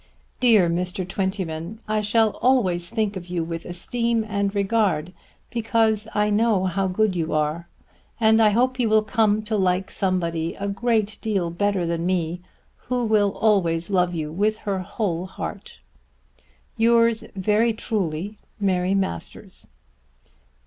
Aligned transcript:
Dear 0.39 0.67
Mr. 0.67 1.07
Twentyman, 1.07 1.77
I 1.87 2.01
shall 2.01 2.31
always 2.41 2.89
think 2.89 3.15
of 3.15 3.27
you 3.27 3.43
with 3.43 3.67
esteem 3.67 4.25
and 4.27 4.55
regard, 4.55 5.13
because 5.51 6.07
I 6.15 6.31
know 6.31 6.65
how 6.65 6.87
good 6.87 7.15
you 7.15 7.33
are; 7.33 7.69
and 8.19 8.41
I 8.41 8.49
hope 8.49 8.79
you 8.79 8.89
will 8.89 9.03
come 9.03 9.43
to 9.43 9.55
like 9.55 9.91
somebody 9.91 10.55
a 10.55 10.67
great 10.67 11.19
deal 11.21 11.51
better 11.51 11.85
than 11.85 12.07
me 12.07 12.41
who 12.77 13.05
will 13.05 13.33
always 13.37 13.91
love 13.91 14.15
you 14.15 14.31
with 14.31 14.57
her 14.57 14.79
whole 14.79 15.27
heart. 15.27 15.79
Yours 16.77 17.23
very 17.35 17.71
truly, 17.71 18.39
MARY 18.59 18.95
MASTERS. 18.95 19.67